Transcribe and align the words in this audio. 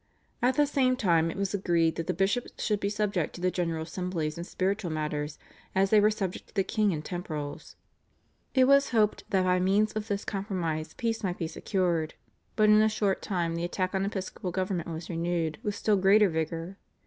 At 0.41 0.55
the 0.55 0.65
same 0.65 0.95
time 0.95 1.29
it 1.29 1.37
was 1.37 1.53
agreed 1.53 1.95
that 1.95 2.07
the 2.07 2.13
bishops 2.15 2.63
should 2.63 2.79
be 2.79 2.89
subject 2.89 3.35
to 3.35 3.41
the 3.41 3.51
General 3.51 3.83
Assemblies 3.83 4.35
in 4.35 4.43
spiritual 4.45 4.89
matters, 4.89 5.37
as 5.75 5.91
they 5.91 5.99
were 5.99 6.09
subject 6.09 6.47
to 6.47 6.55
the 6.55 6.63
king 6.63 6.91
in 6.91 7.03
temporals. 7.03 7.75
It 8.55 8.63
was 8.63 8.89
hoped 8.89 9.25
that 9.29 9.43
by 9.43 9.59
means 9.59 9.91
of 9.93 10.07
this 10.07 10.25
compromise 10.25 10.95
peace 10.95 11.23
might 11.23 11.37
be 11.37 11.45
secured, 11.47 12.15
but 12.55 12.67
in 12.67 12.81
a 12.81 12.89
short 12.89 13.21
time 13.21 13.53
the 13.53 13.63
attack 13.63 13.93
on 13.93 14.03
episcopal 14.03 14.49
government 14.49 14.89
was 14.89 15.07
renewed 15.07 15.59
with 15.61 15.75
still 15.75 15.97
greater 15.97 16.29
vigour. 16.29 16.77